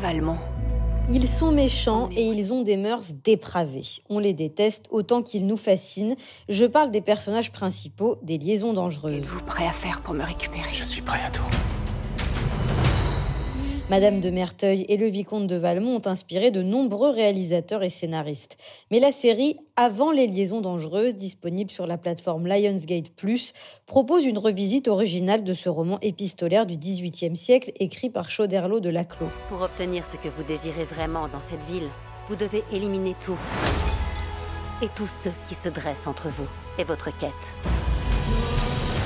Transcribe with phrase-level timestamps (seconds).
[0.00, 0.38] Valmont.
[1.08, 4.02] Ils sont méchants et ils ont des mœurs dépravées.
[4.08, 6.16] On les déteste autant qu'ils nous fascinent.
[6.48, 9.24] Je parle des personnages principaux des liaisons dangereuses.
[9.24, 10.72] Êtes-vous prêt à faire pour me récupérer?
[10.72, 11.42] Je suis prêt à tout.
[13.90, 18.58] Madame de Merteuil et le vicomte de Valmont ont inspiré de nombreux réalisateurs et scénaristes.
[18.90, 23.10] Mais la série Avant les liaisons dangereuses, disponible sur la plateforme Lionsgate
[23.86, 28.90] propose une revisite originale de ce roman épistolaire du XVIIIe siècle écrit par Chauderlot de
[28.90, 29.30] Laclos.
[29.48, 31.88] Pour obtenir ce que vous désirez vraiment dans cette ville,
[32.28, 33.38] vous devez éliminer tout.
[34.82, 36.46] Et tous ceux qui se dressent entre vous
[36.78, 37.87] et votre quête.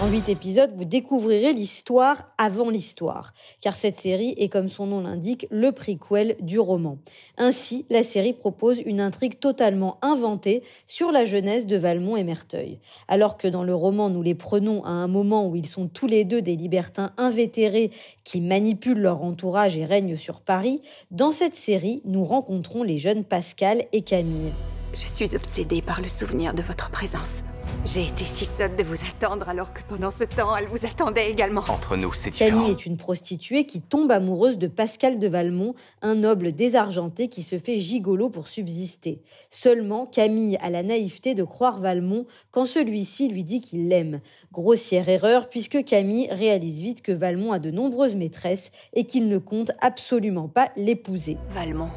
[0.00, 5.00] En huit épisodes, vous découvrirez l'histoire avant l'histoire, car cette série est, comme son nom
[5.00, 6.98] l'indique, le prequel du roman.
[7.36, 12.78] Ainsi, la série propose une intrigue totalement inventée sur la jeunesse de Valmont et Merteuil.
[13.08, 16.06] Alors que dans le roman, nous les prenons à un moment où ils sont tous
[16.06, 17.90] les deux des libertins invétérés
[18.22, 23.24] qui manipulent leur entourage et règnent sur Paris, dans cette série, nous rencontrons les jeunes
[23.24, 24.52] Pascal et Camille.
[24.94, 27.42] Je suis obsédée par le souvenir de votre présence.
[27.84, 31.30] J'ai été si sotte de vous attendre alors que pendant ce temps, elle vous attendait
[31.30, 31.62] également.
[31.68, 32.58] Entre nous, c'est différent.
[32.58, 37.42] Camille est une prostituée qui tombe amoureuse de Pascal de Valmont, un noble désargenté qui
[37.42, 39.22] se fait gigolo pour subsister.
[39.48, 44.20] Seulement, Camille a la naïveté de croire Valmont quand celui-ci lui dit qu'il l'aime.
[44.52, 49.38] Grossière erreur puisque Camille réalise vite que Valmont a de nombreuses maîtresses et qu'il ne
[49.38, 51.38] compte absolument pas l'épouser.
[51.50, 51.90] Valmont,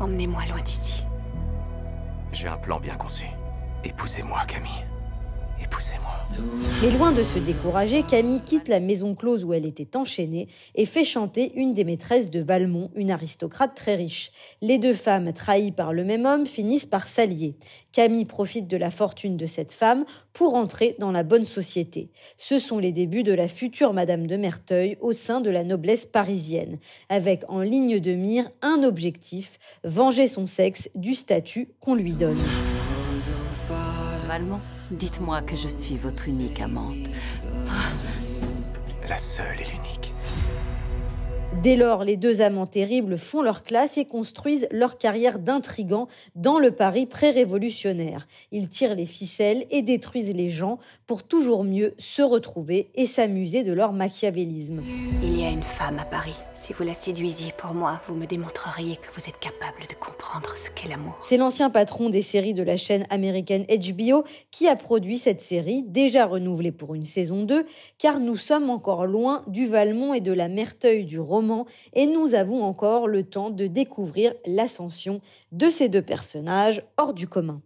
[0.00, 1.02] emmenez-moi loin d'ici.
[2.32, 3.26] J'ai un plan bien conçu.
[3.84, 4.70] Épousez-moi, Camille.
[5.62, 6.10] Épousez-moi.
[6.82, 10.86] Mais loin de se décourager, Camille quitte la maison close où elle était enchaînée et
[10.86, 14.32] fait chanter une des maîtresses de Valmont, une aristocrate très riche.
[14.62, 17.56] Les deux femmes, trahies par le même homme, finissent par s'allier.
[17.92, 22.10] Camille profite de la fortune de cette femme pour entrer dans la bonne société.
[22.38, 26.06] Ce sont les débuts de la future Madame de Merteuil au sein de la noblesse
[26.06, 26.78] parisienne,
[27.10, 32.40] avec en ligne de mire un objectif, venger son sexe du statut qu'on lui donne.
[34.90, 37.08] Dites-moi que je suis votre unique amante.
[39.08, 40.13] La seule et l'unique.
[41.64, 46.58] Dès lors, les deux amants terribles font leur classe et construisent leur carrière d'intrigants dans
[46.58, 48.28] le Paris pré-révolutionnaire.
[48.52, 53.62] Ils tirent les ficelles et détruisent les gens pour toujours mieux se retrouver et s'amuser
[53.62, 54.82] de leur machiavélisme.
[55.22, 56.36] Il y a une femme à Paris.
[56.52, 60.54] Si vous la séduisiez pour moi, vous me démontreriez que vous êtes capable de comprendre
[60.62, 61.16] ce qu'est l'amour.
[61.22, 65.82] C'est l'ancien patron des séries de la chaîne américaine HBO qui a produit cette série,
[65.82, 67.64] déjà renouvelée pour une saison 2,
[67.96, 71.53] car nous sommes encore loin du Valmont et de la Merteuil du roman,
[71.92, 75.20] et nous avons encore le temps de découvrir l'ascension
[75.52, 77.62] de ces deux personnages hors du commun.